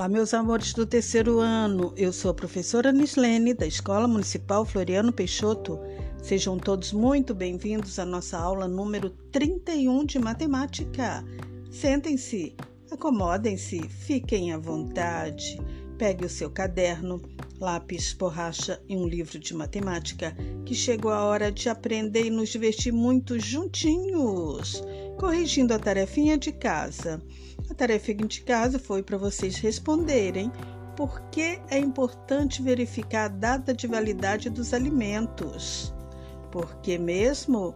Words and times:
Olá, 0.00 0.08
meus 0.08 0.32
amores 0.32 0.72
do 0.72 0.86
terceiro 0.86 1.40
ano. 1.40 1.92
Eu 1.94 2.10
sou 2.10 2.30
a 2.30 2.34
professora 2.34 2.90
Nislene, 2.90 3.52
da 3.52 3.66
Escola 3.66 4.08
Municipal 4.08 4.64
Floriano 4.64 5.12
Peixoto. 5.12 5.78
Sejam 6.22 6.56
todos 6.56 6.90
muito 6.90 7.34
bem-vindos 7.34 7.98
à 7.98 8.06
nossa 8.06 8.38
aula 8.38 8.66
número 8.66 9.10
31 9.30 10.06
de 10.06 10.18
matemática. 10.18 11.22
Sentem-se, 11.70 12.56
acomodem-se, 12.90 13.86
fiquem 13.90 14.54
à 14.54 14.58
vontade. 14.58 15.60
Pegue 15.98 16.24
o 16.24 16.30
seu 16.30 16.50
caderno, 16.50 17.20
lápis, 17.60 18.14
borracha 18.14 18.80
e 18.88 18.96
um 18.96 19.06
livro 19.06 19.38
de 19.38 19.52
matemática, 19.52 20.34
que 20.64 20.74
chegou 20.74 21.12
a 21.12 21.24
hora 21.24 21.52
de 21.52 21.68
aprender 21.68 22.24
e 22.24 22.30
nos 22.30 22.48
divertir 22.48 22.90
muito 22.90 23.38
juntinhos, 23.38 24.82
corrigindo 25.20 25.74
a 25.74 25.78
tarefinha 25.78 26.38
de 26.38 26.50
casa. 26.50 27.20
A 27.70 27.74
tarefa 27.74 28.14
de 28.14 28.40
casa 28.40 28.78
foi 28.78 29.02
para 29.02 29.18
vocês 29.18 29.56
responderem 29.56 30.50
por 30.96 31.20
que 31.30 31.60
é 31.68 31.78
importante 31.78 32.62
verificar 32.62 33.26
a 33.26 33.28
data 33.28 33.74
de 33.74 33.86
validade 33.86 34.48
dos 34.48 34.72
alimentos. 34.72 35.94
Por 36.50 36.74
que 36.76 36.96
mesmo? 36.96 37.74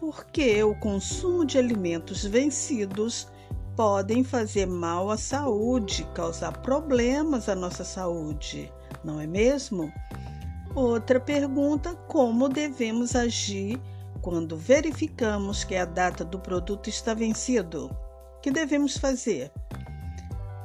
Porque 0.00 0.62
o 0.62 0.74
consumo 0.76 1.44
de 1.44 1.58
alimentos 1.58 2.24
vencidos 2.24 3.28
podem 3.76 4.24
fazer 4.24 4.66
mal 4.66 5.10
à 5.10 5.18
saúde, 5.18 6.08
causar 6.14 6.62
problemas 6.62 7.50
à 7.50 7.54
nossa 7.54 7.84
saúde, 7.84 8.72
não 9.04 9.20
é 9.20 9.26
mesmo? 9.26 9.92
Outra 10.74 11.20
pergunta: 11.20 11.94
como 12.08 12.48
devemos 12.48 13.14
agir 13.14 13.78
quando 14.22 14.56
verificamos 14.56 15.64
que 15.64 15.76
a 15.76 15.84
data 15.84 16.24
do 16.24 16.38
produto 16.38 16.88
está 16.88 17.12
vencido? 17.12 17.94
que 18.42 18.50
devemos 18.50 18.96
fazer? 18.96 19.52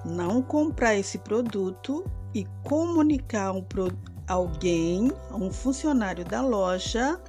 Não 0.04 0.42
comprar 0.42 0.96
esse 0.96 1.20
produto 1.20 2.04
e 2.34 2.46
comunicar 2.64 3.52
um 3.52 3.62
pro... 3.62 3.92
alguém, 4.28 5.12
um 5.32 5.52
funcionário 5.52 6.26
da 6.26 6.42
loja, 6.42 7.22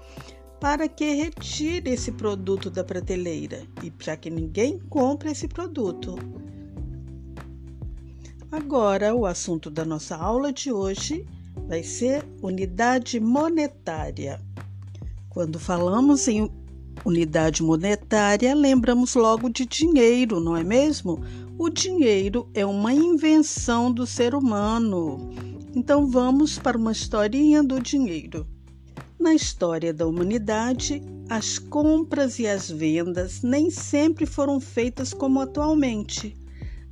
para 0.59 0.89
que 0.89 1.15
retire 1.15 1.91
esse 1.91 2.11
produto 2.13 2.71
da 2.71 2.83
prateleira 2.83 3.63
e 3.83 3.91
para 3.91 4.17
que 4.17 4.31
ninguém 4.31 4.79
compre 4.79 5.31
esse 5.31 5.47
produto. 5.47 6.17
Agora, 8.51 9.15
o 9.15 9.27
assunto 9.27 9.71
da 9.71 9.85
nossa 9.85 10.17
aula 10.17 10.51
de 10.51 10.73
hoje 10.73 11.27
vai 11.69 11.83
ser 11.83 12.27
unidade 12.43 13.21
monetária. 13.21 14.41
Quando 15.29 15.59
falamos 15.59 16.27
em 16.29 16.51
Unidade 17.05 17.63
monetária, 17.63 18.55
lembramos 18.55 19.15
logo 19.15 19.49
de 19.49 19.65
dinheiro, 19.65 20.41
não 20.41 20.57
é 20.57 20.65
mesmo? 20.65 21.21
O 21.57 21.69
dinheiro 21.69 22.51
é 22.53 22.67
uma 22.67 22.93
invenção 22.93 23.93
do 23.93 24.07
ser 24.07 24.35
humano. 24.35 25.31
Então 25.75 26.07
vamos 26.09 26.59
para 26.59 26.77
uma 26.77 26.93
historinha 26.93 27.63
do 27.63 27.81
dinheiro. 27.81 28.47
Na 29.19 29.35
história 29.35 29.93
da 29.93 30.07
humanidade, 30.07 31.03
as 31.29 31.59
compras 31.59 32.39
e 32.39 32.47
as 32.47 32.71
vendas 32.71 33.43
nem 33.43 33.71
sempre 33.71 34.27
foram 34.27 34.61
feitas 34.61 35.13
como 35.13 35.41
atualmente. 35.41 36.37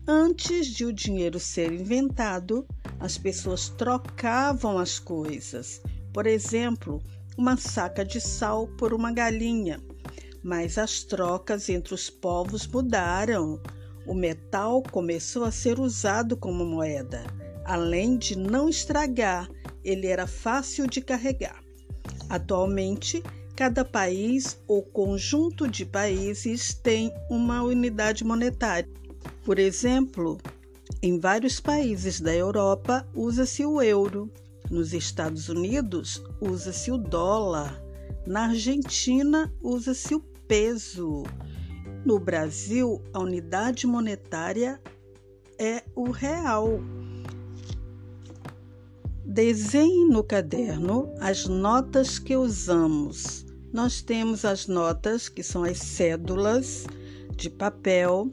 Antes 0.07 0.69
de 0.69 0.85
o 0.85 0.93
dinheiro 0.93 1.41
ser 1.41 1.73
inventado, 1.73 2.67
as 3.01 3.19
pessoas 3.19 3.69
trocavam 3.71 4.79
as 4.79 4.99
coisas. 4.99 5.81
Por 6.13 6.27
exemplo, 6.27 7.03
uma 7.37 7.57
saca 7.57 8.05
de 8.05 8.21
sal 8.21 8.67
por 8.79 8.95
uma 8.95 9.13
galinha, 9.13 9.81
mas 10.43 10.79
as 10.79 11.03
trocas 11.03 11.69
entre 11.69 11.95
os 11.95 12.09
povos 12.09 12.67
mudaram. 12.67 13.61
O 14.07 14.15
metal 14.15 14.83
começou 14.83 15.45
a 15.45 15.51
ser 15.51 15.81
usado 15.81 16.37
como 16.37 16.65
moeda. 16.65 17.25
Além 17.65 18.17
de 18.17 18.39
não 18.39 18.69
estragar, 18.69 19.49
ele 19.85 20.07
era 20.07 20.27
fácil 20.27 20.87
de 20.87 21.01
carregar. 21.01 21.61
Atualmente, 22.29 23.23
cada 23.57 23.85
país 23.85 24.61
ou 24.69 24.83
conjunto 24.83 25.67
de 25.67 25.85
países 25.85 26.75
tem 26.75 27.13
uma 27.29 27.63
unidade 27.63 28.25
monetária. 28.25 28.89
Por 29.45 29.59
exemplo, 29.59 30.39
em 31.03 31.19
vários 31.19 31.59
países 31.59 32.21
da 32.21 32.35
Europa 32.35 33.07
usa-se 33.15 33.65
o 33.67 33.83
euro, 33.83 34.31
nos 34.71 34.93
Estados 34.93 35.49
Unidos 35.49 36.23
usa-se 36.41 36.91
o 36.91 36.99
dólar, 36.99 37.83
na 38.27 38.47
Argentina 38.47 39.53
usa-se 39.63 40.15
o 40.15 40.21
peso. 40.49 41.23
No 42.05 42.19
Brasil, 42.19 43.03
a 43.13 43.21
unidade 43.21 43.87
monetária 43.87 44.81
é 45.59 45.83
o 45.95 46.11
real. 46.11 46.81
Desenhe 49.25 50.05
no 50.09 50.23
caderno 50.23 51.13
as 51.21 51.47
notas 51.47 52.19
que 52.19 52.37
usamos. 52.37 53.45
Nós 53.73 54.01
temos 54.01 54.45
as 54.45 54.67
notas, 54.67 55.29
que 55.29 55.43
são 55.43 55.65
as 55.65 55.79
cédulas 55.79 56.87
de 57.37 57.51
papel 57.51 58.31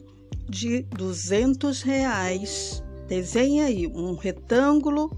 de 0.48 0.84
200 0.84 1.82
reais. 1.82 2.84
Desenhe 3.08 3.62
aí 3.62 3.88
um 3.88 4.16
retângulo 4.16 5.12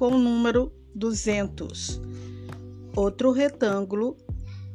com 0.00 0.14
o 0.14 0.18
número 0.18 0.72
200, 0.94 2.00
outro 2.96 3.32
retângulo 3.32 4.16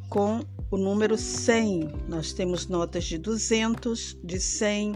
com 0.07 0.41
o 0.69 0.77
número 0.77 1.17
100. 1.17 1.89
Nós 2.07 2.31
temos 2.31 2.67
notas 2.67 3.05
de 3.05 3.17
200, 3.17 4.19
de 4.23 4.39
100, 4.39 4.93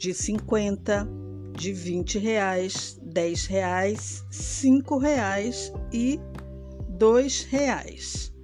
de 0.00 0.12
50, 0.12 1.08
de 1.56 1.72
20 1.72 2.18
reais, 2.18 2.98
10 3.00 3.46
reais, 3.46 4.24
5 4.32 4.98
reais 4.98 5.72
e 5.92 6.18
2 6.98 7.44
reais. 7.44 8.34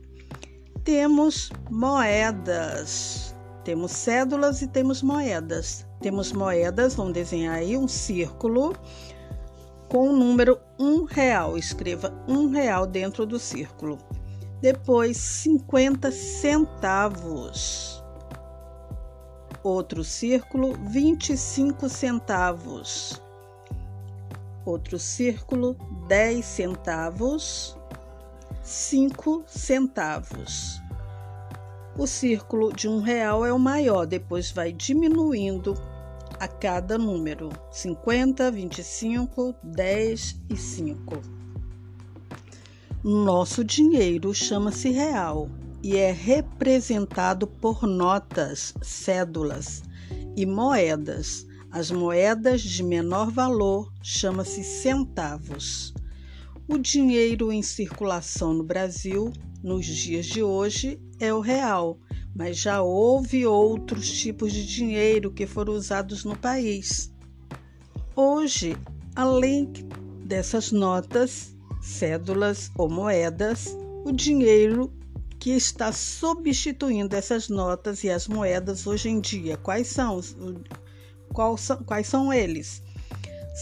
Temos 0.84 1.50
moedas, 1.68 3.34
temos 3.64 3.90
cédulas 3.90 4.62
e 4.62 4.68
temos 4.68 5.02
moedas. 5.02 5.84
Temos 6.00 6.32
moedas, 6.32 6.94
vamos 6.94 7.12
desenhar 7.12 7.56
aí 7.56 7.76
um 7.76 7.88
círculo 7.88 8.72
com 9.92 10.08
o 10.08 10.12
número 10.16 10.58
um 10.78 11.04
real. 11.04 11.58
Escreva 11.58 12.10
um 12.26 12.48
real 12.48 12.86
dentro 12.86 13.26
do 13.26 13.38
círculo 13.38 13.98
depois 14.62 15.16
50 15.16 16.10
centavos. 16.12 18.02
Outro 19.62 20.02
círculo, 20.02 20.74
25 20.88 21.88
centavos. 21.88 23.20
Outro 24.64 25.00
círculo, 25.00 25.76
10 26.06 26.44
centavos, 26.44 27.76
5 28.62 29.42
centavos. 29.46 30.80
O 31.98 32.06
círculo 32.06 32.72
de 32.72 32.88
um 32.88 33.00
real 33.00 33.44
é 33.44 33.52
o 33.52 33.58
maior, 33.58 34.06
depois 34.06 34.52
vai 34.52 34.72
diminuindo 34.72 35.74
a 36.38 36.48
cada 36.48 36.96
número: 36.96 37.50
50, 37.70 38.50
25, 38.50 39.54
10 39.62 40.36
e 40.50 40.56
5. 40.56 41.22
Nosso 43.04 43.64
dinheiro 43.64 44.32
chama-se 44.32 44.90
real 44.90 45.48
e 45.82 45.96
é 45.96 46.12
representado 46.12 47.46
por 47.46 47.82
notas, 47.82 48.72
cédulas 48.80 49.82
e 50.36 50.46
moedas. 50.46 51.46
As 51.70 51.90
moedas 51.90 52.60
de 52.60 52.82
menor 52.82 53.30
valor 53.30 53.92
chama-se 54.02 54.62
centavos. 54.62 55.92
O 56.68 56.78
dinheiro 56.78 57.50
em 57.50 57.62
circulação 57.62 58.54
no 58.54 58.62
Brasil 58.62 59.32
nos 59.62 59.86
dias 59.86 60.26
de 60.26 60.42
hoje 60.42 61.00
é 61.18 61.32
o 61.32 61.40
real, 61.40 61.98
mas 62.34 62.56
já 62.56 62.82
houve 62.82 63.46
outros 63.46 64.10
tipos 64.10 64.52
de 64.52 64.66
dinheiro 64.66 65.30
que 65.30 65.46
foram 65.46 65.74
usados 65.74 66.24
no 66.24 66.36
país. 66.36 67.12
Hoje, 68.16 68.76
além 69.14 69.70
dessas 70.24 70.72
notas, 70.72 71.54
cédulas 71.80 72.70
ou 72.76 72.88
moedas, 72.88 73.76
o 74.04 74.12
dinheiro 74.12 74.92
que 75.38 75.50
está 75.50 75.90
substituindo 75.92 77.16
essas 77.16 77.48
notas 77.48 78.04
e 78.04 78.10
as 78.10 78.28
moedas 78.28 78.86
hoje 78.86 79.08
em 79.08 79.20
dia. 79.20 79.56
Quais 79.56 79.88
são? 79.88 80.20
Quais 81.32 81.60
são, 81.60 81.76
quais 81.78 82.06
são 82.06 82.32
eles? 82.32 82.82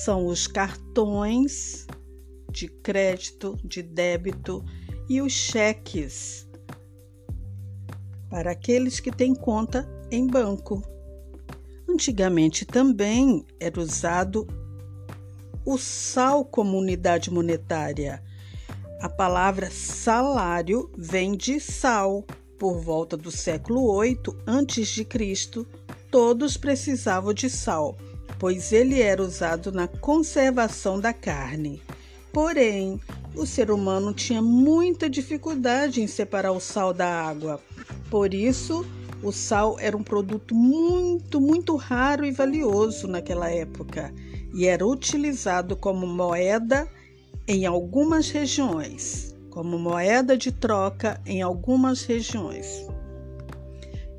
São 0.05 0.27
os 0.27 0.47
cartões 0.47 1.87
de 2.53 2.69
crédito, 2.69 3.57
de 3.65 3.83
débito 3.83 4.65
e 5.09 5.23
os 5.23 5.33
cheques 5.33 6.50
para 8.31 8.53
aqueles 8.53 9.01
que 9.01 9.11
têm 9.11 9.35
conta 9.35 9.87
em 10.11 10.27
banco. 10.27 10.83
Antigamente 11.89 12.65
também 12.65 13.45
era 13.59 13.81
usado 13.81 14.47
o 15.67 15.77
sal 15.77 16.45
como 16.45 16.79
unidade 16.79 17.31
monetária. 17.31 18.23
A 19.03 19.09
palavra 19.09 19.71
salário 19.71 20.91
vem 20.97 21.37
de 21.37 21.59
sal. 21.59 22.25
Por 22.59 22.79
volta 22.79 23.17
do 23.17 23.31
século 23.31 23.91
8 23.91 24.37
a.C., 24.47 25.67
todos 26.11 26.57
precisavam 26.57 27.33
de 27.33 27.49
sal. 27.49 27.97
pois 28.39 28.73
ele 28.73 29.03
era 29.03 29.23
usado 29.23 29.71
na 29.71 29.87
conservação 29.87 30.99
da 30.99 31.13
carne. 31.13 31.83
Porém, 32.33 32.99
o 33.35 33.45
ser 33.45 33.71
humano 33.71 34.15
tinha 34.15 34.41
muita 34.41 35.11
dificuldade 35.11 36.01
em 36.01 36.07
separar 36.07 36.53
o 36.53 36.61
sal 36.61 36.95
da 36.95 37.07
água. 37.07 37.61
Por 38.11 38.35
isso, 38.35 38.85
o 39.23 39.31
sal 39.31 39.79
era 39.79 39.97
um 39.97 40.03
produto 40.03 40.55
muito, 40.55 41.41
muito 41.41 41.77
raro 41.77 42.25
e 42.25 42.33
valioso 42.33 43.07
naquela 43.07 43.51
época 43.51 44.13
e 44.53 44.67
era 44.67 44.87
utilizado 44.87 45.77
como 45.77 46.07
moeda 46.07 46.89
em 47.47 47.67
algumas 47.67 48.31
regiões, 48.31 49.37
como 49.51 49.79
moeda 49.79 50.37
de 50.37 50.51
troca 50.51 51.21
em 51.25 51.43
algumas 51.43 52.05
regiões. 52.05 52.87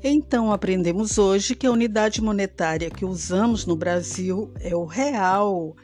Então, 0.04 0.52
aprendemos 0.52 1.16
hoje 1.16 1.54
que 1.54 1.66
a 1.66 1.70
unidade 1.70 2.20
monetária 2.20 2.90
que 2.90 3.04
usamos 3.04 3.66
no 3.66 3.76
Brasil 3.76 4.50
é 4.60 4.74
o 4.74 4.84
real. 4.84 5.76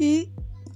E, 0.00 0.30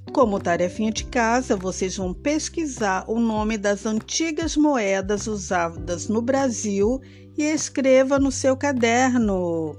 como 0.08 0.40
tarefinha 0.40 0.90
de 0.90 1.04
casa, 1.04 1.56
vocês 1.56 1.96
vão 1.96 2.12
pesquisar 2.12 3.04
o 3.06 3.20
nome 3.20 3.56
das 3.56 3.86
antigas 3.86 4.56
moedas 4.56 5.26
usadas 5.26 6.08
no 6.08 6.20
Brasil 6.20 7.00
e 7.36 7.42
escreva 7.42 8.18
no 8.18 8.32
seu 8.32 8.56
caderno. 8.56 9.76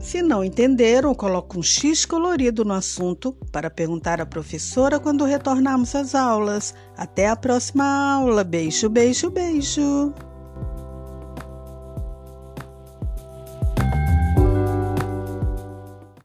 Se 0.00 0.22
não 0.22 0.44
entenderam, 0.44 1.14
coloque 1.14 1.58
um 1.58 1.62
X 1.62 2.04
colorido 2.04 2.64
no 2.64 2.74
assunto 2.74 3.32
para 3.50 3.68
perguntar 3.68 4.20
à 4.20 4.26
professora 4.26 5.00
quando 5.00 5.24
retornarmos 5.24 5.94
às 5.94 6.14
aulas. 6.14 6.74
Até 6.96 7.28
a 7.28 7.34
próxima 7.34 7.84
aula. 8.14 8.44
Beijo, 8.44 8.88
beijo, 8.88 9.28
beijo. 9.28 10.14